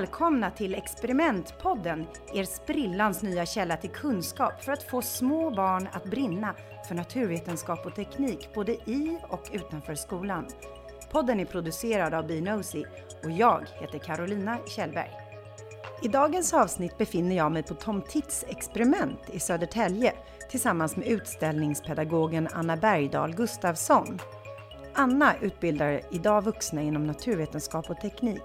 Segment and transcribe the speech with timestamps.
[0.00, 6.04] Välkomna till Experimentpodden, er sprillans nya källa till kunskap för att få små barn att
[6.04, 6.54] brinna
[6.88, 10.46] för naturvetenskap och teknik både i och utanför skolan.
[11.10, 12.84] Podden är producerad av Binosi
[13.24, 15.10] och jag heter Carolina Kjellberg.
[16.02, 20.12] I dagens avsnitt befinner jag mig på Tom Tits experiment i Södertälje
[20.50, 24.18] tillsammans med utställningspedagogen Anna Bergdahl Gustafsson.
[24.94, 28.42] Anna utbildar idag vuxna inom naturvetenskap och teknik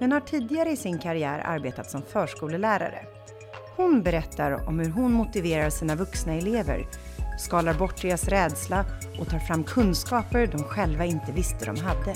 [0.00, 2.98] men har tidigare i sin karriär arbetat som förskolelärare.
[3.76, 6.86] Hon berättar om hur hon motiverar sina vuxna elever,
[7.38, 8.84] skalar bort deras rädsla
[9.20, 12.14] och tar fram kunskaper de själva inte visste de hade.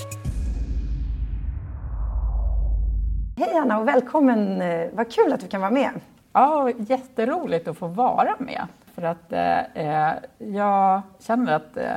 [3.36, 4.62] Hej Anna och välkommen!
[4.96, 5.90] Vad kul att du kan vara med!
[6.32, 8.66] Ja, jätteroligt att få vara med.
[8.94, 11.96] För att eh, jag känner att eh,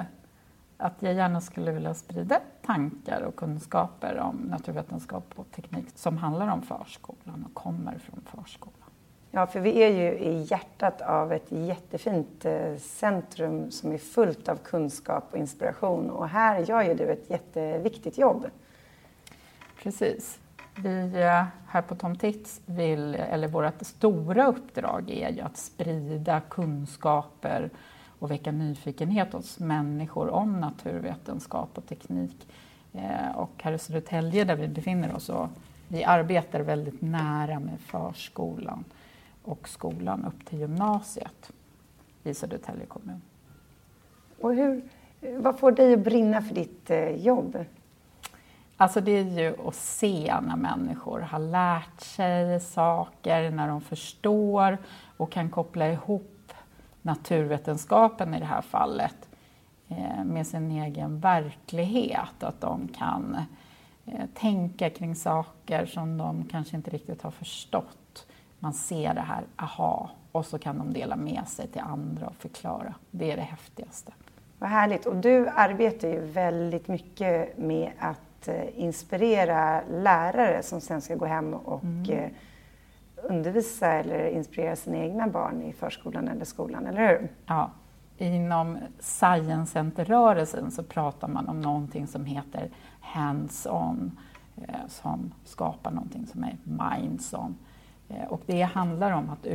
[0.78, 6.48] att jag gärna skulle vilja sprida tankar och kunskaper om naturvetenskap och teknik som handlar
[6.48, 8.74] om förskolan och kommer från förskolan.
[9.32, 14.50] Ja, för vi är ju i hjärtat av ett jättefint eh, centrum som är fullt
[14.50, 18.46] av kunskap och inspiration och här gör ju du ett jätteviktigt jobb.
[19.84, 20.40] Precis.
[20.76, 26.42] Vi eh, här på Tom Tits vill, eller vårt stora uppdrag är ju att sprida
[26.50, 27.70] kunskaper
[28.20, 32.48] och väcka nyfikenhet hos människor om naturvetenskap och teknik.
[32.94, 35.48] Eh, och här i Södertälje där vi befinner oss, och
[35.88, 38.84] vi arbetar väldigt nära med förskolan
[39.44, 41.52] och skolan upp till gymnasiet
[42.24, 43.22] i Södertälje kommun.
[44.42, 44.82] Och hur,
[45.22, 47.66] vad får dig att brinna för ditt eh, jobb?
[48.78, 54.78] Alltså det är ju att se när människor har lärt sig saker, när de förstår
[55.18, 56.37] och kan koppla ihop
[57.08, 59.30] naturvetenskapen i det här fallet
[59.88, 62.44] eh, med sin egen verklighet.
[62.44, 63.38] Att de kan
[64.06, 68.28] eh, tänka kring saker som de kanske inte riktigt har förstått.
[68.60, 72.36] Man ser det här, aha, och så kan de dela med sig till andra och
[72.36, 72.94] förklara.
[73.12, 74.14] Det är det häftigaste.
[74.60, 75.06] Vad härligt.
[75.06, 81.26] Och du arbetar ju väldigt mycket med att eh, inspirera lärare som sen ska gå
[81.26, 82.30] hem och mm
[83.30, 87.30] undervisa eller inspirera sina egna barn i förskolan eller skolan, eller hur?
[87.46, 87.72] Ja.
[88.18, 92.70] Inom Science Center-rörelsen så pratar man om någonting som heter
[93.02, 94.20] hands-on,
[94.56, 97.56] eh, som skapar någonting som är minds-on.
[98.10, 99.48] Eh, och det handlar om att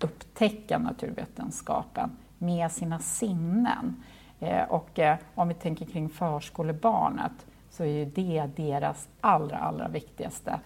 [0.00, 4.02] upptäcka naturvetenskapen med sina sinnen.
[4.40, 5.00] Eh, och
[5.34, 10.60] om vi tänker kring förskolebarnet så är ju det deras allra, allra viktigaste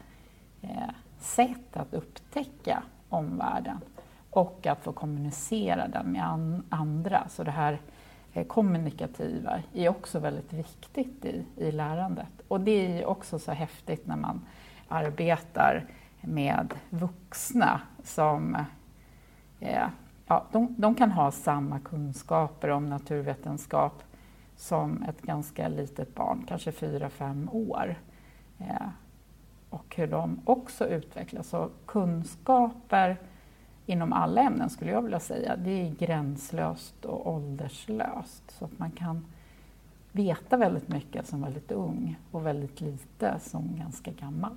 [1.25, 3.81] sätt att upptäcka omvärlden
[4.31, 6.25] och att få kommunicera den med
[6.69, 7.29] andra.
[7.29, 7.81] Så det här
[8.33, 12.43] eh, kommunikativa är också väldigt viktigt i, i lärandet.
[12.49, 14.47] Och det är också så häftigt när man
[14.89, 15.87] arbetar
[16.21, 18.57] med vuxna som
[19.61, 19.87] eh,
[20.27, 24.03] ja, de, de, kan ha samma kunskaper om naturvetenskap
[24.57, 27.97] som ett ganska litet barn, kanske fyra fem år.
[28.59, 28.87] Eh,
[29.75, 31.49] och hur de också utvecklas.
[31.49, 33.17] Så kunskaper
[33.87, 38.51] inom alla ämnen skulle jag vilja säga, det är gränslöst och ålderslöst.
[38.51, 39.25] Så att man kan
[40.13, 44.57] veta väldigt mycket som väldigt ung och väldigt lite som ganska gammal.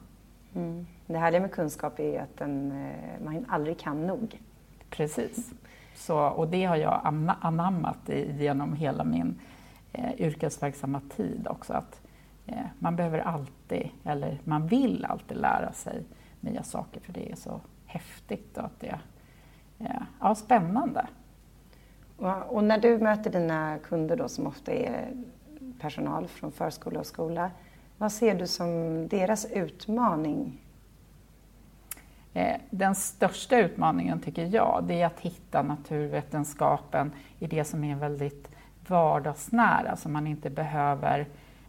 [0.55, 0.88] Mm.
[1.05, 4.41] Det härliga med kunskap är att den, eh, man aldrig kan nog.
[4.89, 5.53] Precis.
[5.95, 7.01] Så, och det har jag
[7.41, 9.39] anammat genom hela min
[9.94, 11.73] eh, yrkesverksamma tid också.
[11.73, 12.01] Att
[12.80, 16.03] man behöver alltid, eller man vill alltid lära sig
[16.40, 19.02] nya saker för det är så häftigt och att det är
[19.80, 21.08] eh, ja, spännande.
[22.47, 25.13] Och när du möter dina kunder då som ofta är
[25.80, 27.52] personal från förskola och skola,
[27.97, 30.61] vad ser du som deras utmaning?
[32.34, 37.96] Eh, den största utmaningen tycker jag, det är att hitta naturvetenskapen i det som är
[37.96, 38.50] väldigt
[38.88, 41.28] vardagsnära, som man inte behöver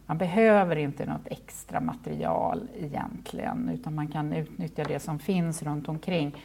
[0.09, 5.89] man behöver inte något extra material egentligen utan man kan utnyttja det som finns runt
[5.89, 6.35] omkring.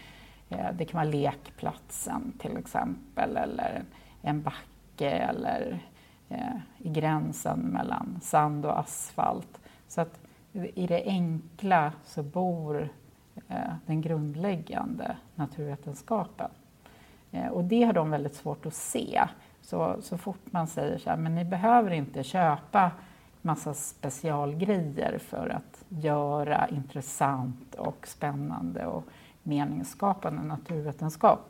[0.49, 3.83] Eh, det kan vara lekplatsen till exempel eller
[4.23, 5.79] en backe eller
[6.29, 9.61] eh, i gränsen mellan sand och asfalt.
[9.89, 10.19] Så att
[10.53, 12.89] i det enkla så bor
[13.49, 16.51] eh, den grundläggande naturvetenskapen.
[17.51, 19.23] Och det har de väldigt svårt att se.
[19.61, 22.91] Så, så fort man säger så här, men ni behöver inte köpa
[23.45, 29.05] massa specialgrejer för att göra intressant och spännande och
[29.43, 31.41] meningsskapande naturvetenskap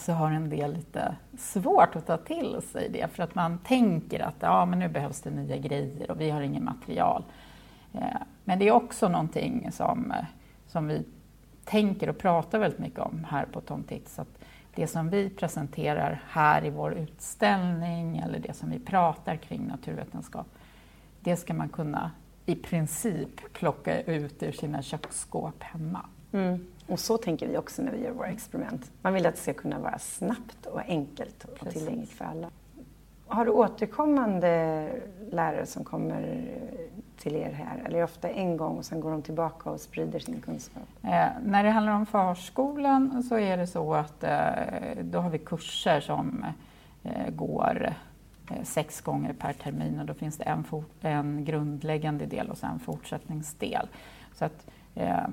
[0.00, 4.20] så har en del lite svårt att ta till sig det för att man tänker
[4.20, 7.24] att ja, men nu behövs det nya grejer och vi har inget material.
[7.92, 10.24] Eh, men det är också någonting som, eh,
[10.66, 11.04] som vi
[11.64, 14.18] tänker och pratar väldigt mycket om här på Tom Tits.
[14.18, 14.43] Att
[14.76, 20.46] det som vi presenterar här i vår utställning eller det som vi pratar kring naturvetenskap,
[21.20, 22.10] det ska man kunna
[22.46, 26.06] i princip plocka ut ur sina köksskåp hemma.
[26.32, 26.66] Mm.
[26.86, 28.90] Och så tänker vi också när vi gör våra experiment.
[29.02, 31.74] Man vill att det ska kunna vara snabbt och enkelt och Precis.
[31.74, 32.50] tillgängligt för alla.
[33.26, 34.88] Har du återkommande
[35.30, 36.44] lärare som kommer
[37.18, 37.82] till er här?
[37.86, 40.82] Eller ofta en gång och sen går de tillbaka och sprider sin kunskap?
[41.02, 45.38] Eh, när det handlar om förskolan så är det så att eh, då har vi
[45.38, 46.46] kurser som
[47.02, 47.94] eh, går
[48.50, 50.64] eh, sex gånger per termin och då finns det en,
[51.00, 53.88] en grundläggande del och sen en fortsättningsdel.
[54.34, 55.26] Så att eh,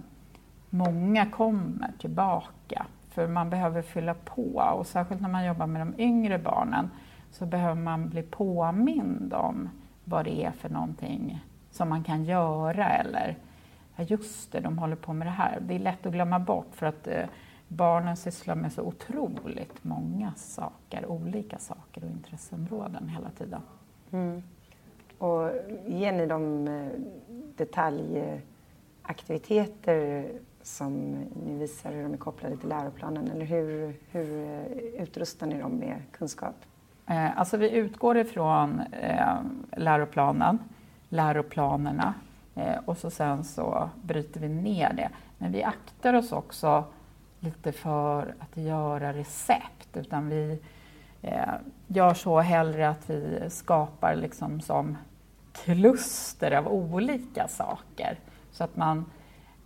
[0.70, 5.94] många kommer tillbaka för man behöver fylla på och särskilt när man jobbar med de
[6.04, 6.90] yngre barnen
[7.32, 9.70] så behöver man bli påmind om
[10.04, 11.42] vad det är för någonting
[11.72, 13.38] som man kan göra eller
[13.96, 15.60] ja just det, de håller på med det här.
[15.62, 17.26] Det är lätt att glömma bort för att eh,
[17.68, 23.62] barnen sysslar med så otroligt många saker, olika saker och intresseområden hela tiden.
[24.12, 24.44] Mm.
[25.18, 25.52] Och
[25.88, 26.88] ger ni dem eh,
[27.58, 30.32] detaljaktiviteter
[30.62, 30.92] som
[31.46, 34.66] ni visar hur de är kopplade till läroplanen eller hur, hur eh,
[35.04, 36.56] utrustar ni dem med kunskap?
[37.08, 39.36] Eh, alltså vi utgår ifrån eh,
[39.78, 40.60] läroplanen,
[41.12, 42.14] läroplanerna
[42.56, 45.10] eh, och så sen så bryter vi ner det.
[45.38, 46.84] Men vi aktar oss också
[47.40, 50.60] lite för att göra recept utan vi
[51.22, 51.54] eh,
[51.88, 54.98] gör så hellre att vi skapar liksom som
[55.54, 58.20] kluster av olika saker
[58.52, 59.06] så att man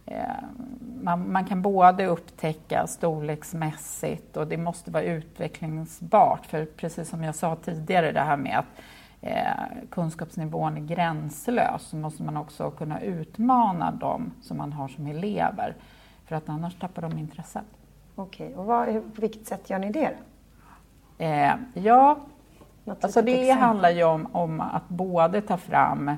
[0.05, 0.43] Eh,
[1.01, 6.45] man, man, kan både upptäcka storleksmässigt och det måste vara utvecklingsbart.
[6.45, 8.81] För precis som jag sa tidigare, det här med att
[9.25, 15.07] eh, kunskapsnivån är gränslös så måste man också kunna utmana dem som man har som
[15.07, 15.75] elever.
[16.25, 17.63] För att annars tappar de intresset.
[18.15, 18.57] Okej, okay.
[18.57, 18.85] och vad,
[19.15, 20.11] på vilket sätt gör ni det?
[21.17, 22.19] Eh, ja,
[22.85, 23.63] alltså det exempel.
[23.63, 26.09] handlar ju om, om att både ta fram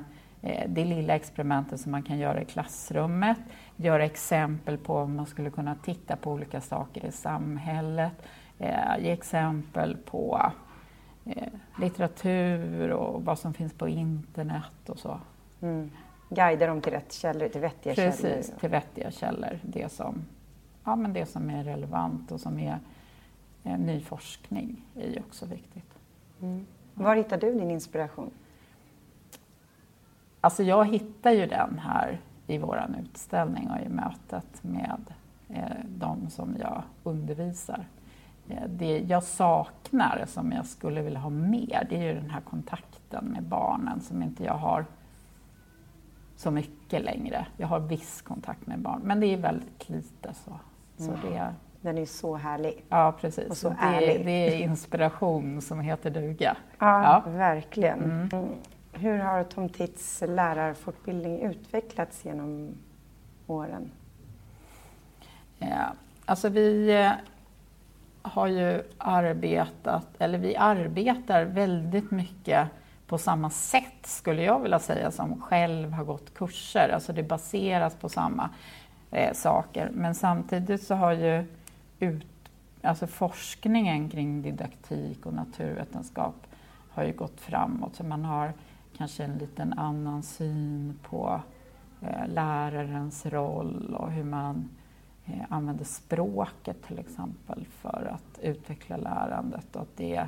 [0.42, 3.38] eh, det lilla experimentet som man kan göra i klassrummet
[3.80, 8.12] göra exempel på om man skulle kunna titta på olika saker i samhället,
[8.58, 10.52] eh, ge exempel på
[11.78, 15.20] litteratur och vad som finns på internet och så.
[15.60, 15.90] Mm.
[16.28, 18.36] Guida dem till rätt källor, till vettiga Precis, källor?
[18.36, 19.58] Precis, till vettiga källor.
[19.62, 20.24] Det som,
[20.84, 22.78] ja, men det som är relevant och som är
[23.64, 25.98] eh, ny forskning är ju också viktigt.
[26.40, 26.66] Mm.
[26.94, 28.30] Var hittar du din inspiration?
[30.40, 35.14] Alltså jag hittar ju den här i vår utställning och i mötet med
[35.48, 37.84] eh, de som jag undervisar.
[38.48, 42.40] Eh, det jag saknar, som jag skulle vilja ha mer, det är ju den här
[42.40, 44.84] kontakten med barnen som inte jag har
[46.36, 47.46] så mycket längre.
[47.56, 50.34] Jag har viss kontakt med barn, men det är väldigt lite.
[50.34, 50.52] så.
[50.96, 51.20] så mm.
[51.22, 52.84] det, den är så härlig.
[52.88, 53.50] Ja, precis.
[53.50, 56.56] Och så det, det, är inspiration som heter duga.
[56.78, 57.30] Ja, ja.
[57.30, 58.04] verkligen.
[58.04, 58.28] Mm.
[58.32, 58.48] mm.
[58.92, 62.74] Hur har Tom Tits lärarfortbildning utvecklats genom
[63.46, 63.90] åren?
[65.58, 65.92] Ja,
[66.24, 67.12] alltså vi eh,
[68.28, 72.68] har ju arbetat, eller vi arbetar väldigt mycket
[73.06, 76.88] på samma sätt skulle jag vilja säga som själv har gått kurser.
[76.88, 78.50] Alltså det baseras på samma
[79.10, 79.90] eh, saker.
[79.94, 81.44] Men samtidigt så har ju
[81.98, 82.26] ut,
[82.82, 86.34] alltså forskningen kring didaktik och naturvetenskap
[86.90, 87.96] har ju gått framåt.
[87.96, 88.52] Så man har
[88.96, 91.40] kanske en liten annan syn på
[92.02, 94.77] eh, lärarens roll och hur man eh,
[95.48, 100.26] använder språket till exempel för att utveckla lärandet och att det,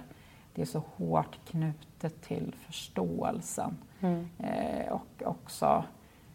[0.55, 3.77] det är så hårt knutet till förståelsen.
[4.01, 4.29] Mm.
[4.39, 5.85] Eh, och också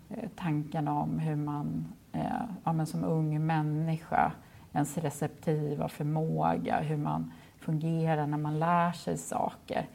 [0.09, 4.31] eh, tanken om hur man eh, ja, som ung människa,
[4.73, 9.87] ens receptiva förmåga, hur man fungerar när man lär sig saker.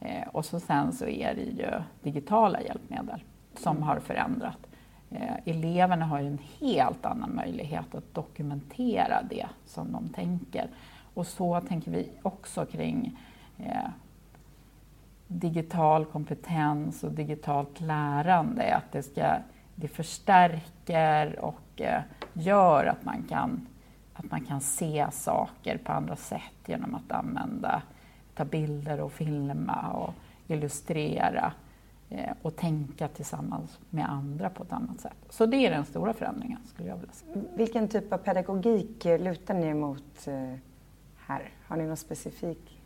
[0.00, 1.70] Eh, och så sen så är det ju
[2.02, 3.22] digitala hjälpmedel
[3.54, 4.66] som har förändrat.
[5.10, 10.68] Eh, eleverna har ju en helt annan möjlighet att dokumentera det som de tänker.
[11.14, 13.18] Och så tänker vi också kring
[13.58, 13.88] eh,
[15.26, 18.76] digital kompetens och digitalt lärande.
[18.76, 19.36] Att det, ska,
[19.74, 23.66] det förstärker och eh, gör att man, kan,
[24.14, 27.82] att man kan se saker på andra sätt genom att använda
[28.34, 30.14] ta bilder och filma och
[30.46, 31.52] illustrera
[32.42, 35.16] och tänka tillsammans med andra på ett annat sätt.
[35.30, 37.42] Så det är den stora förändringen skulle jag vilja säga.
[37.54, 40.54] Vilken typ av pedagogik lutar ni emot eh,
[41.16, 41.50] här?
[41.66, 42.82] Har ni någon specifik?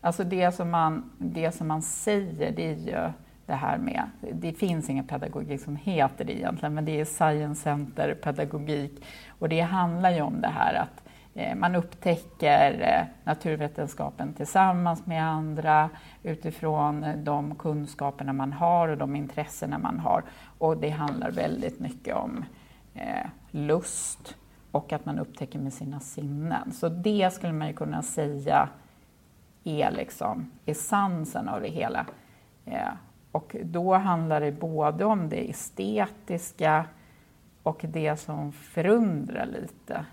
[0.00, 3.12] Alltså det som man, det som man säger det är ju
[3.46, 7.62] det här med, det finns ingen pedagogik som heter det egentligen, men det är Science
[7.62, 11.09] Center pedagogik och det handlar ju om det här att eh,
[11.40, 15.90] Eh, man upptäcker eh, naturvetenskapen tillsammans med andra
[16.22, 20.24] utifrån eh, de kunskaperna man har och de intressena man har.
[20.58, 22.44] Och det handlar väldigt mycket om
[23.50, 24.36] lust
[24.70, 26.72] och att man upptäcker med sina sinnen.
[26.72, 28.68] Så det skulle man ju kunna säga
[29.64, 32.06] är liksom essensen av det hela.
[33.32, 36.84] Och då handlar det både om det estetiska
[37.62, 40.04] och det som förundrar lite.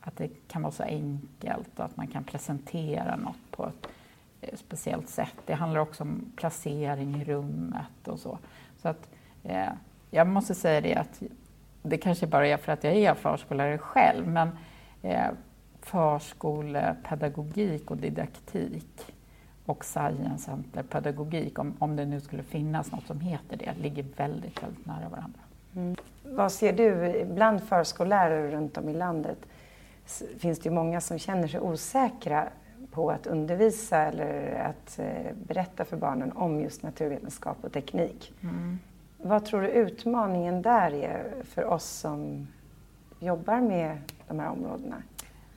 [0.00, 3.88] Att det kan vara så enkelt och att man kan presentera något på ett
[4.40, 5.34] eh, speciellt sätt.
[5.46, 8.38] Det handlar också om placering i rummet och så.
[8.82, 9.08] Så att
[9.44, 9.68] eh,
[10.10, 11.22] jag måste säga det att
[11.82, 14.50] det kanske bara är för att jag är förskollärare själv, men
[15.02, 15.28] eh,
[15.80, 19.14] förskolepedagogik och didaktik
[19.66, 24.04] och science center pedagogik, om, om det nu skulle finnas något som heter det, ligger
[24.16, 25.40] väldigt, väldigt nära varandra.
[25.76, 25.96] Mm.
[26.24, 29.38] Vad ser du bland förskollärare runt om i landet?
[30.38, 32.48] Finns det ju många som känner sig osäkra
[32.90, 38.32] på att undervisa eller att eh, berätta för barnen om just naturvetenskap och teknik.
[38.42, 38.78] Mm.
[39.16, 42.48] Vad tror du utmaningen där är för oss som
[43.18, 44.96] jobbar med de här områdena?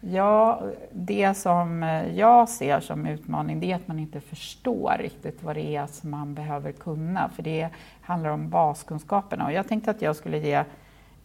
[0.02, 1.82] Ja, det som
[2.16, 6.10] jag ser som utmaning det är att man inte förstår riktigt vad det är som
[6.10, 7.70] man behöver kunna, för det
[8.02, 9.46] handlar om baskunskaperna.
[9.46, 10.64] Och jag tänkte att jag skulle ge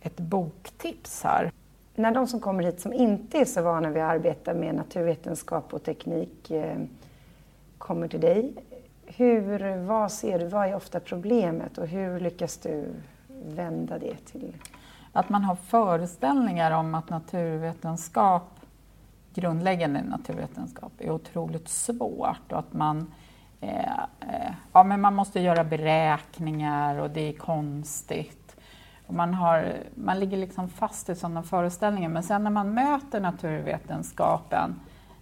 [0.01, 1.53] ett boktips här.
[1.99, 5.75] När de som kommer hit som inte är så vana vid att arbeta med naturvetenskap
[5.75, 6.79] och teknik eh,
[7.79, 8.55] kommer till dig,
[9.07, 12.95] hur, vad ser du, vad är ofta problemet och hur lyckas du
[13.45, 14.57] vända det till?
[15.13, 18.61] Att man har föreställningar om att naturvetenskap
[19.35, 23.13] grundläggande naturvetenskap är otroligt svårt och att man,
[23.61, 28.38] eh, eh, ja, men man måste göra beräkningar och det är konstigt.
[29.09, 33.21] Och man, har, man ligger liksom fast i sådana föreställningar men sen när man möter
[33.21, 34.81] naturvetenskapen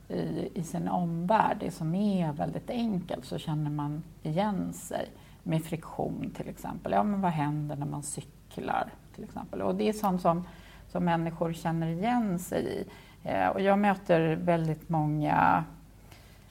[0.08, 5.08] i, i sin omvärld, det som är väldigt enkelt, så känner man igen sig
[5.42, 6.92] med friktion till exempel.
[6.92, 9.62] Ja, men vad händer när man cyklar till exempel?
[9.62, 10.44] Och det är sånt som,
[10.88, 12.84] som människor känner igen sig i.
[13.28, 15.64] Eh, och jag möter väldigt många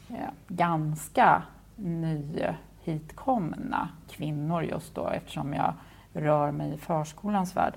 [0.10, 1.44] eh, ganska
[1.76, 5.74] nyhitkomna kvinnor just då eftersom jag
[6.16, 7.74] rör mig i förskolans värld.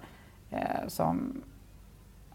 [0.50, 1.42] Eh, som,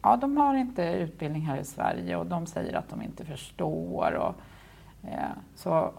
[0.01, 4.13] ja, de har inte utbildning här i Sverige och de säger att de inte förstår.
[4.13, 4.35] Och,
[5.09, 5.91] eh, så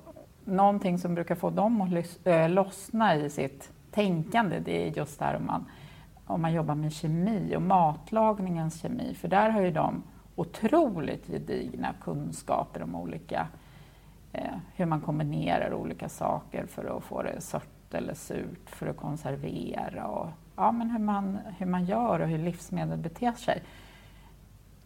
[0.44, 5.36] någonting som brukar få dem att eh, lossna i sitt tänkande det är just där
[5.36, 5.66] om man,
[6.26, 9.14] om man jobbar med kemi och matlagningens kemi.
[9.14, 10.02] För där har ju de
[10.36, 13.46] otroligt gedigna kunskaper om olika,
[14.32, 18.96] eh, hur man kombinerar olika saker för att få det sort eller surt, för att
[18.96, 23.62] konservera och ja, men hur, man, hur man gör och hur livsmedel beter sig.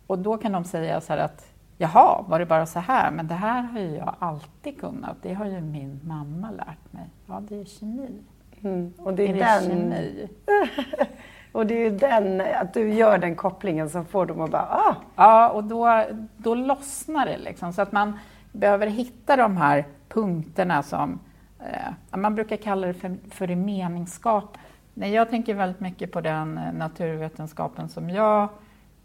[0.07, 3.11] Och då kan de säga så här att Jaha, var det bara så här?
[3.11, 5.17] Men det här har ju jag alltid kunnat.
[5.23, 7.11] Det har ju min mamma lärt mig.
[7.27, 8.23] Ja, det är kemi.
[8.63, 8.93] Mm.
[8.99, 9.63] Och det är, är det den...
[9.63, 10.29] kemi?
[11.53, 14.95] Och det är den, att du gör den kopplingen som får dem att bara ah!
[15.17, 16.05] Ja, och då,
[16.37, 17.73] då lossnar det liksom.
[17.73, 18.19] Så att man
[18.53, 21.19] behöver hitta de här punkterna som,
[21.61, 24.59] Eh, man brukar kalla det för, för meningsskap.
[24.95, 28.49] Nej, jag tänker väldigt mycket på den eh, naturvetenskapen som jag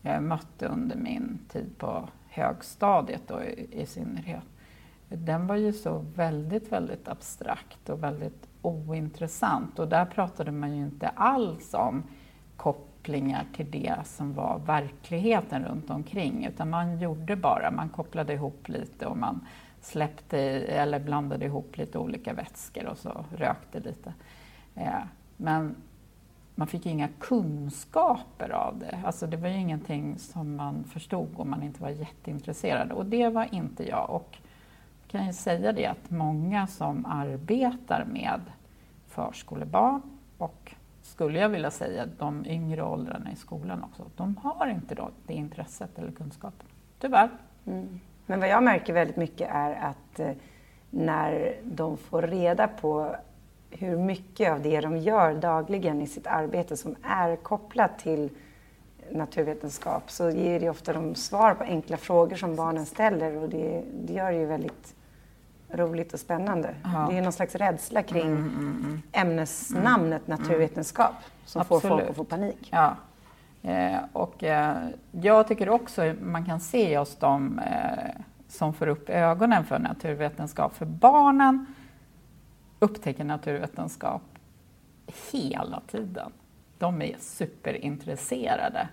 [0.03, 4.43] eh, mötte under min tid på högstadiet då, i, i synnerhet.
[5.09, 10.83] Den var ju så väldigt, väldigt abstrakt och väldigt ointressant och där pratade man ju
[10.83, 12.03] inte alls om
[12.57, 18.69] kopplingar till det som var verkligheten runt omkring utan man gjorde bara, man kopplade ihop
[18.69, 19.47] lite och man
[19.83, 24.13] släppte eller blandade ihop lite olika vätskor och så rökte lite.
[24.75, 25.03] Eh,
[25.37, 25.75] men
[26.55, 29.01] man fick inga kunskaper av det.
[29.05, 33.29] Alltså det var ju ingenting som man förstod om man inte var jätteintresserad och det
[33.29, 34.09] var inte jag.
[34.09, 34.37] Och
[35.01, 38.41] jag kan ju säga det att många som arbetar med
[39.07, 40.01] förskolebarn
[40.37, 44.05] och skulle jag vilja säga, de yngre åldrarna i skolan också.
[44.15, 46.67] De har inte då det intresset eller kunskapen,
[46.99, 47.29] tyvärr.
[47.65, 47.99] Mm.
[48.33, 50.31] Men vad jag märker väldigt mycket är att eh,
[50.89, 53.15] när de får reda på
[53.69, 58.29] hur mycket av det de gör dagligen i sitt arbete som är kopplat till
[59.11, 63.83] naturvetenskap så ger det ofta de svar på enkla frågor som barnen ställer och det,
[63.93, 64.95] det gör det ju väldigt
[65.69, 66.75] roligt och spännande.
[66.83, 67.07] Ja.
[67.09, 69.01] Det är någon slags rädsla kring mm, mm, mm.
[69.11, 70.39] ämnesnamnet mm.
[70.39, 71.81] naturvetenskap som Absolut.
[71.81, 72.69] får folk att få panik.
[72.71, 72.95] Ja.
[73.63, 79.09] Eh, och eh, jag tycker också man kan se hos dem eh, som får upp
[79.09, 81.65] ögonen för naturvetenskap, för barnen
[82.79, 84.21] upptäcker naturvetenskap
[85.31, 86.31] hela tiden.
[86.77, 88.87] De är superintresserade.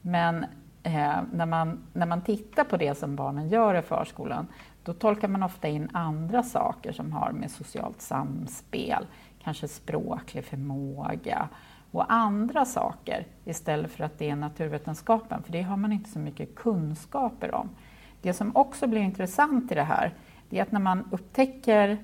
[0.00, 0.44] Men
[0.82, 4.46] eh, när, man, när man tittar på det som barnen gör i förskolan
[4.84, 9.06] då tolkar man ofta in andra saker som har med socialt samspel,
[9.42, 11.48] kanske språklig förmåga
[11.94, 16.18] och andra saker istället för att det är naturvetenskapen, för det har man inte så
[16.18, 17.68] mycket kunskaper om.
[18.22, 20.14] Det som också blir intressant i det här,
[20.48, 21.98] det är att när man upptäcker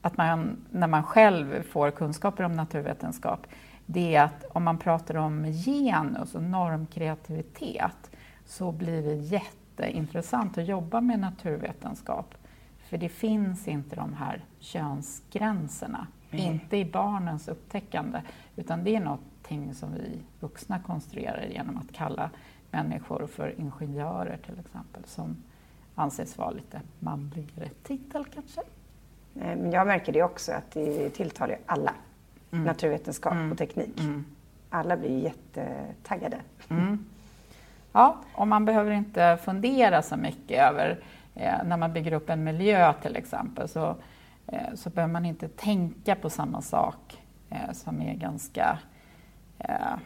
[0.00, 3.46] att man, när man själv får kunskaper om naturvetenskap,
[3.86, 8.10] det är att om man pratar om genus och normkreativitet
[8.46, 12.34] så blir det jätteintressant att jobba med naturvetenskap.
[12.78, 16.06] För det finns inte de här könsgränserna,
[16.38, 16.52] mm.
[16.52, 18.22] inte i barnens upptäckande,
[18.56, 22.30] utan det är någonting som vi vuxna konstruerar genom att kalla
[22.70, 25.36] människor för ingenjörer till exempel, som
[25.94, 28.60] anses vara lite manligare titel kanske.
[29.32, 31.92] Men jag märker det också, att det tilltalar alla.
[32.52, 32.64] Mm.
[32.64, 33.52] Naturvetenskap mm.
[33.52, 34.00] och teknik.
[34.00, 34.24] Mm.
[34.70, 36.36] Alla blir jättetaggade.
[36.68, 37.04] Mm.
[37.92, 40.98] Ja, och man behöver inte fundera så mycket över
[41.34, 43.94] eh, när man bygger upp en miljö till exempel så, eh,
[44.74, 48.78] så behöver man inte tänka på samma sak eh, som är ganska
[49.58, 49.96] eh,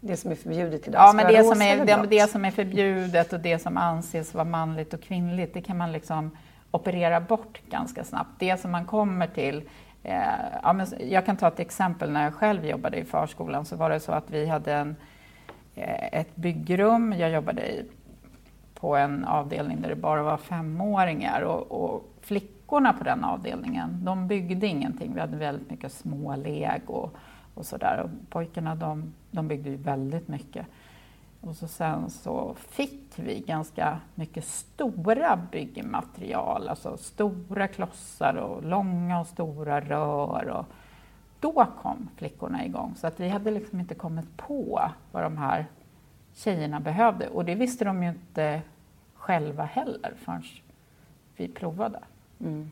[0.00, 3.32] det som är förbjudet idag Ja, men det som, är, det, det, som är förbjudet
[3.32, 6.36] och det som anses vara manligt och kvinnligt, det kan man liksom
[6.70, 8.30] operera bort ganska snabbt.
[8.38, 9.68] Det som man kommer till
[10.02, 10.22] eh,
[10.62, 12.10] ja, men jag kan ta ett exempel.
[12.10, 14.96] När jag själv jobbade i förskolan så var det så att vi hade en,
[15.74, 17.12] eh, ett byggrum.
[17.12, 17.84] Jag jobbade i,
[18.74, 22.14] på en avdelning där det bara var femåringar och, och
[22.68, 25.14] flickorna på den avdelningen, de byggde ingenting.
[25.14, 27.10] Vi hade väldigt mycket små lego
[27.54, 28.00] och sådär.
[28.04, 30.66] Och pojkarna de, de byggde ju väldigt mycket.
[31.40, 39.20] Och så sen så fick vi ganska mycket stora byggmaterial, alltså stora klossar och långa
[39.20, 40.48] och stora rör.
[40.48, 40.66] Och
[41.40, 42.94] då kom flickorna igång.
[42.96, 45.66] Så att vi hade liksom inte kommit på vad de här
[46.34, 47.28] tjejerna behövde.
[47.28, 48.62] Och det visste de ju inte
[49.14, 50.42] själva heller förrän
[51.36, 52.00] vi provade.
[52.40, 52.70] Mm.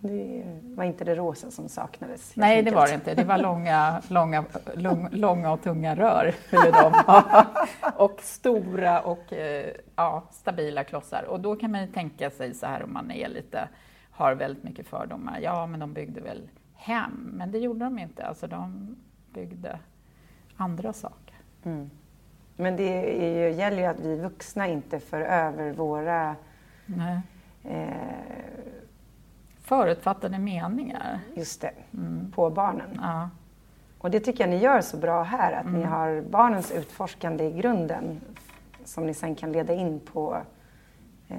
[0.00, 2.36] Det var inte det rosa som saknades?
[2.36, 3.14] Nej, det var det inte.
[3.14, 6.34] Det var långa, långa, lång, långa och tunga rör.
[7.96, 11.22] och stora och eh, ja, stabila klossar.
[11.22, 13.68] Och då kan man ju tänka sig så här om man är lite,
[14.10, 15.38] har väldigt mycket fördomar.
[15.42, 17.30] Ja, men de byggde väl hem?
[17.32, 18.26] Men det gjorde de inte.
[18.26, 18.96] Alltså, de
[19.32, 19.78] byggde
[20.56, 21.34] andra saker.
[21.64, 21.90] Mm.
[22.56, 26.36] Men det ju, gäller ju att vi vuxna inte för över våra
[27.68, 27.88] eh,
[29.60, 31.20] förutfattade meningar.
[31.34, 32.32] Just det, mm.
[32.32, 32.98] på barnen.
[33.02, 33.30] Ja.
[33.98, 35.80] Och det tycker jag ni gör så bra här, att mm.
[35.80, 38.20] ni har barnens utforskande i grunden
[38.84, 40.38] som ni sen kan leda in på
[41.28, 41.36] eh,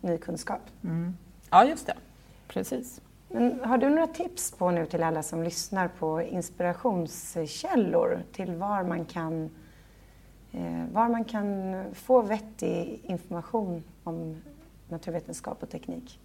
[0.00, 0.60] ny kunskap.
[0.84, 1.16] Mm.
[1.50, 1.94] Ja, just det.
[2.48, 3.00] Precis.
[3.28, 8.84] Men har du några tips på nu till alla som lyssnar på inspirationskällor till var
[8.84, 9.50] man kan,
[10.52, 14.42] eh, var man kan få vettig information om
[14.90, 16.20] naturvetenskap och teknik?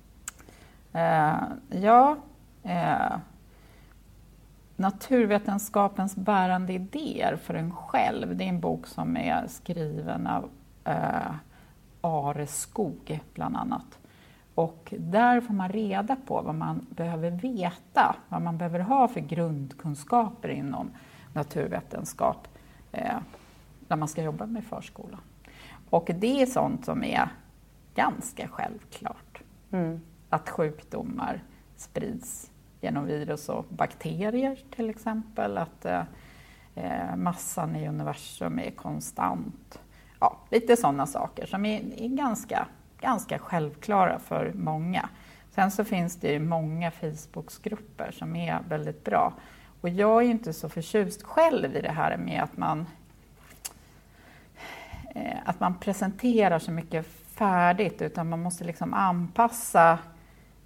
[0.93, 1.35] Eh,
[1.69, 2.17] ja,
[2.63, 3.17] eh,
[4.77, 10.49] Naturvetenskapens bärande idéer för en själv, det är en bok som är skriven av
[10.83, 11.35] eh,
[12.01, 13.99] Are Skog bland annat.
[14.55, 19.19] Och där får man reda på vad man behöver veta, vad man behöver ha för
[19.19, 20.91] grundkunskaper inom
[21.33, 22.47] naturvetenskap
[22.91, 23.17] eh,
[23.87, 25.19] när man ska jobba med förskolan.
[25.89, 27.29] Och det är sånt som är
[27.95, 29.41] ganska självklart.
[29.71, 30.01] Mm
[30.35, 31.43] att sjukdomar
[31.75, 39.79] sprids genom virus och bakterier till exempel, att eh, massan i universum är konstant.
[40.19, 42.67] Ja, lite sådana saker som är, är, ganska,
[42.99, 45.09] ganska självklara för många.
[45.51, 49.33] Sen så finns det ju många Facebooksgrupper som är väldigt bra.
[49.81, 52.85] Och jag är inte så förtjust själv i det här med att man,
[55.15, 59.99] eh, att man presenterar så mycket färdigt, utan man måste liksom anpassa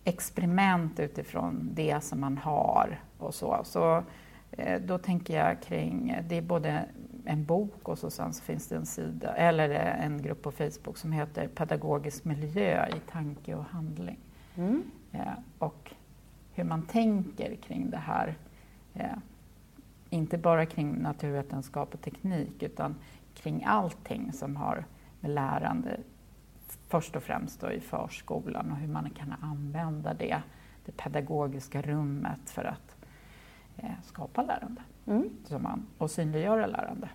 [0.04, 3.62] experiment utifrån det som man har och så.
[3.64, 4.04] så
[4.52, 6.86] eh, då tänker jag kring, det är både
[7.26, 10.98] en bok och så sen så finns det en sida, eller en grupp på Facebook
[10.98, 14.20] som heter Pedagogisk miljö i tanke och handling.
[14.58, 14.84] Mm.
[15.12, 15.94] Eh, och
[16.54, 18.36] hur man tänker kring det här.
[18.94, 19.18] Eh,
[20.10, 22.96] inte bara kring naturvetenskap och teknik utan
[23.34, 24.86] kring allting som har
[25.20, 26.00] med lärande
[26.88, 30.42] först och främst i förskolan och hur man kan använda det,
[30.86, 32.96] det pedagogiska rummet för att
[33.78, 35.30] eh, skapa lärande mm.
[35.50, 37.10] man, och synliggöra lärande.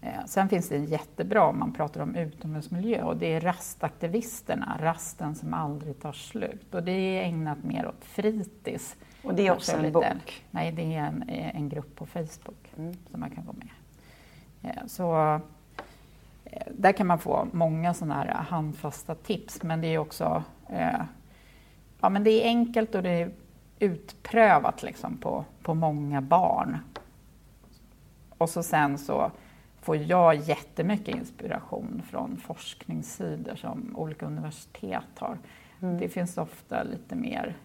[0.00, 4.78] Eh, sen finns det en jättebra om man pratar om utomhusmiljö och det är rastaktivisterna,
[4.80, 6.74] rasten som aldrig tar slut.
[6.74, 8.96] Och det är ägnat mer åt fritids.
[9.22, 10.44] Och det är också en bok?
[10.50, 12.94] Nej, det är en, en grupp på Facebook mm.
[13.10, 13.68] som man kan gå med.
[14.62, 15.40] Eh, så eh,
[16.70, 20.42] där kan man få många sådana här handfasta tips, men det är också
[22.00, 23.30] ja, men det är enkelt och det är
[23.78, 26.78] utprövat liksom på, på många barn.
[28.38, 29.30] Och så sen så
[29.80, 35.38] får jag jättemycket inspiration från forskningssidor som olika universitet har.
[35.82, 35.98] Mm.
[35.98, 37.56] Det finns ofta lite mer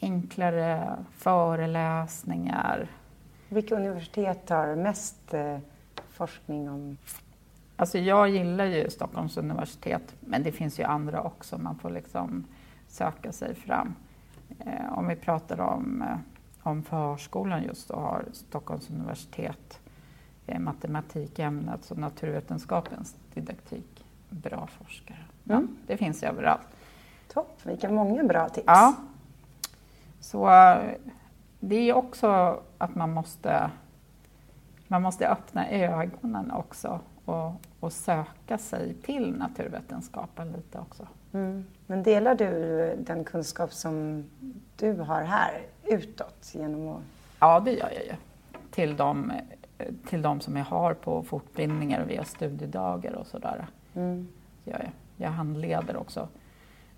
[0.00, 2.88] enklare föreläsningar.
[3.48, 5.58] Vilka universitet har mest eh,
[6.08, 6.96] forskning om?
[7.76, 11.58] Alltså jag gillar ju Stockholms universitet, men det finns ju andra också.
[11.58, 12.44] Man får liksom
[12.88, 13.94] söka sig fram.
[14.66, 16.18] Eh, om vi pratar om, eh,
[16.62, 19.80] om förskolan just så har Stockholms universitet
[20.46, 25.18] eh, matematikämnet och naturvetenskapens didaktik bra forskare.
[25.48, 25.62] Mm.
[25.62, 26.68] Ja, det finns överallt.
[27.32, 28.64] Topp, vilka många bra tips.
[28.66, 28.94] Ja.
[30.20, 30.46] Så
[31.60, 33.70] det är också att man måste,
[34.88, 37.52] man måste öppna ögonen också och,
[37.86, 41.06] och söka sig till naturvetenskapen lite också.
[41.32, 41.64] Mm.
[41.86, 44.24] Men delar du den kunskap som
[44.76, 46.52] du har här utåt?
[46.54, 47.02] Genom att...
[47.40, 48.12] Ja, det gör jag ju.
[48.70, 49.32] Till de,
[50.06, 53.66] till de som jag har på fortbildningar och via studiedagar och sådär.
[53.94, 54.28] Mm.
[54.64, 56.28] Jag, jag handleder också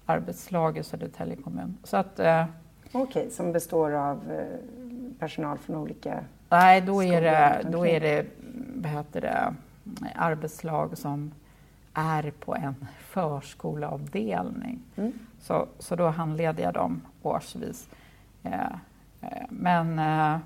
[0.06, 1.76] arbetslag i Södertälje kommun.
[1.84, 2.44] Så att, eh,
[2.92, 4.58] Okej, okay, som består av eh,
[5.18, 8.26] personal från olika Nej, då är det, då är det,
[8.74, 9.54] vad heter det
[10.14, 11.32] arbetslag som
[11.94, 14.80] är på en förskoleavdelning.
[14.96, 15.12] Mm.
[15.40, 17.88] Så, så då handleder jag dem årsvis.
[18.42, 18.72] Eh,
[19.20, 20.38] eh, men eh,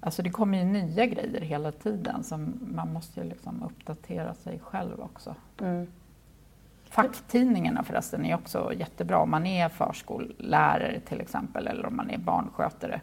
[0.00, 4.58] alltså det kommer ju nya grejer hela tiden så man måste ju liksom uppdatera sig
[4.58, 5.34] själv också.
[5.60, 5.86] Mm.
[6.84, 9.18] Facktidningarna förresten är också jättebra.
[9.18, 13.00] Om man är förskollärare till exempel eller om man är barnskötare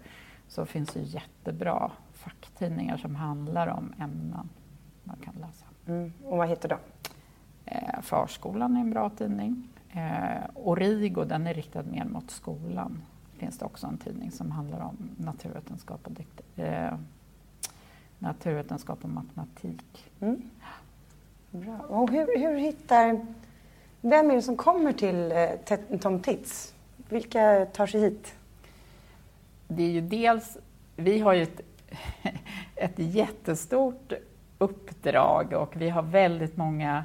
[0.48, 4.50] så finns det jättebra facktidningar som handlar om ämnen
[5.10, 5.66] man kan läsa.
[5.88, 6.14] Mm.
[6.24, 6.78] Och vad heter de?
[7.66, 9.68] Eh, förskolan är en bra tidning.
[9.92, 13.02] Eh, Origo, den är riktad mer mot skolan.
[13.38, 16.94] finns det också en tidning som handlar om naturvetenskap och, eh,
[18.20, 20.12] naturvetenskap och matematik.
[20.20, 20.42] Mm.
[21.52, 21.80] Bra.
[21.80, 23.26] Och hur, hur hittar...
[24.02, 26.74] Vem är det som kommer till eh, Tom Tits?
[27.10, 28.34] Vilka tar sig hit?
[29.68, 30.58] Det är ju dels...
[30.96, 31.62] Vi har ju ett,
[32.76, 34.14] ett jättestort
[34.60, 37.04] uppdrag och vi har väldigt många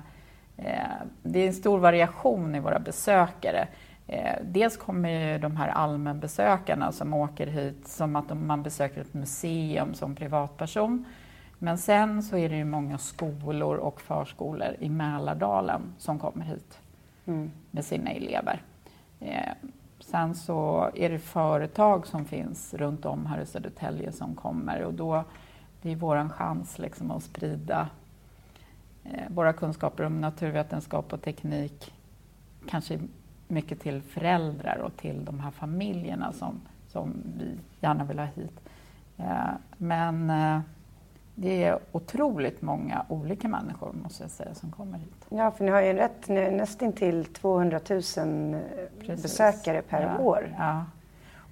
[0.57, 3.69] Eh, det är en stor variation i våra besökare.
[4.07, 9.15] Eh, dels kommer ju de här allmänbesökarna som åker hit som att man besöker ett
[9.15, 11.05] museum som privatperson.
[11.59, 16.79] Men sen så är det ju många skolor och förskolor i Mälardalen som kommer hit
[17.27, 17.51] mm.
[17.71, 18.63] med sina elever.
[19.21, 19.53] Eh,
[20.01, 24.95] sen så är det företag som finns runt om här i Södertälje som kommer och
[24.95, 25.25] då
[25.85, 27.89] det är vår chans liksom att sprida
[29.05, 31.95] Eh, våra kunskaper om naturvetenskap och teknik
[32.69, 32.99] kanske
[33.49, 38.61] mycket till föräldrar och till de här familjerna som, som vi gärna vill ha hit.
[39.17, 40.61] Eh, men eh,
[41.35, 45.27] det är otroligt många olika människor måste jag säga som kommer hit.
[45.29, 48.03] Ja, för ni har ju rätt nästintill 200 000
[49.01, 49.23] Precis.
[49.23, 50.55] besökare per ja, år.
[50.59, 50.85] Ja.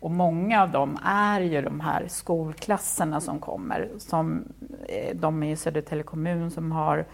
[0.02, 3.88] Och många av dem är ju de här skolklasserna som kommer.
[3.98, 4.44] Som,
[5.14, 7.04] de är i Södertälje kommun som har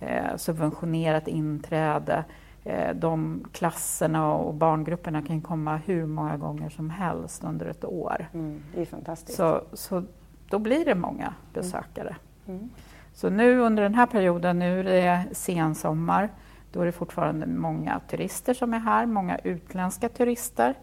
[0.00, 2.24] eh, subventionerat inträde.
[2.64, 8.28] Eh, de klasserna och barngrupperna kan komma hur många gånger som helst under ett år.
[8.32, 9.36] Mm, det är fantastiskt.
[9.36, 10.02] Så, så
[10.48, 12.16] då blir det många besökare.
[12.46, 12.58] Mm.
[12.58, 12.70] Mm.
[13.12, 16.28] Så nu under den här perioden, nu är det sensommar,
[16.72, 20.74] då är det fortfarande många turister som är här, många utländska turister.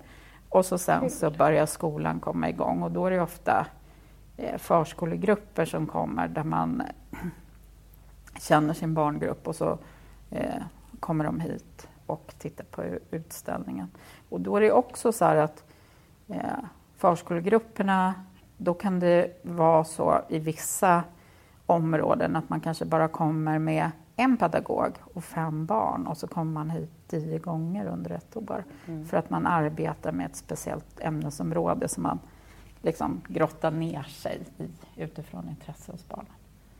[0.57, 3.67] Och så sen så börjar skolan komma igång och då är det ofta
[4.37, 6.83] eh, förskolegrupper som kommer där man
[8.39, 9.77] känner sin barngrupp och så
[10.31, 10.61] eh,
[10.99, 13.87] kommer de hit och tittar på utställningen.
[14.29, 15.63] Och då är det också så att
[16.27, 16.59] eh,
[16.97, 18.13] förskolegrupperna,
[18.57, 21.03] då kan det vara så i vissa
[21.65, 26.51] områden att man kanske bara kommer med en pedagog och fem barn och så kommer
[26.51, 29.05] man hit tio gånger under ett år mm.
[29.05, 32.19] för att man arbetar med ett speciellt ämnesområde som man
[32.81, 36.31] liksom grottar ner sig i utifrån intresse hos barnen.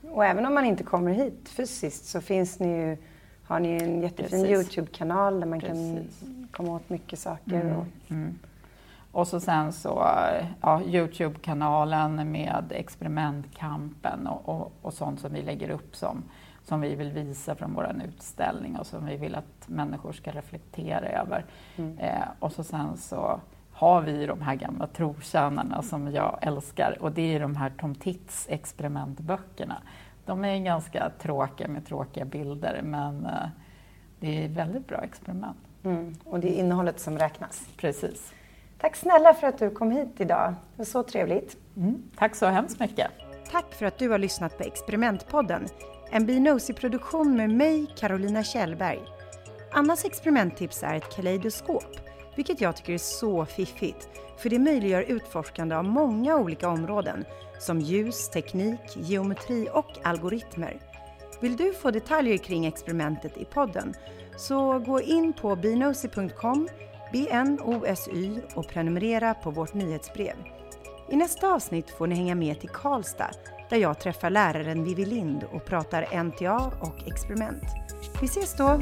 [0.02, 2.96] Och även om man inte kommer hit fysiskt så finns ni ju,
[3.44, 6.20] har ni en jättefin Youtube-kanal där man Precis.
[6.20, 7.60] kan komma åt mycket saker.
[7.60, 7.84] Mm.
[8.08, 8.38] Mm.
[9.12, 10.06] Och så sen så
[10.60, 16.22] ja, Youtube-kanalen med experimentkampen och, och, och, sånt som vi lägger upp som,
[16.68, 21.08] som vi vill visa från vår utställning och som vi vill att människor ska reflektera
[21.08, 21.44] över.
[21.76, 21.98] Mm.
[21.98, 23.40] Eh, och så sen så
[23.72, 27.94] har vi de här gamla trotjänarna som jag älskar och det är de här Tom
[27.94, 29.82] Tits experimentböckerna.
[30.24, 33.48] De är ganska tråkiga med tråkiga bilder men eh,
[34.20, 35.58] det är väldigt bra experiment.
[35.84, 36.14] Mm.
[36.24, 37.68] Och det är innehållet som räknas?
[37.76, 38.34] Precis.
[38.78, 40.50] Tack snälla för att du kom hit idag.
[40.50, 41.56] Det var så trevligt.
[41.76, 42.02] Mm.
[42.16, 43.10] Tack så hemskt mycket.
[43.50, 45.66] Tack för att du har lyssnat på Experimentpodden.
[46.10, 49.00] En Binosi-produktion med mig, Carolina Kjellberg.
[49.72, 51.96] Annas experimenttips är ett kaleidoskop,
[52.36, 57.24] vilket jag tycker är så fiffigt, för det möjliggör utforskande av många olika områden,
[57.58, 60.80] som ljus, teknik, geometri och algoritmer.
[61.40, 63.94] Vill du få detaljer kring experimentet i podden
[64.36, 66.68] så gå in på binosi.com,
[67.12, 70.36] BNOSY och prenumerera på vårt nyhetsbrev.
[71.10, 75.44] I nästa avsnitt får ni hänga med till Karlstad där jag träffar läraren Vivi Lind
[75.52, 77.64] och pratar NTA och experiment.
[78.20, 78.80] Vi ses då!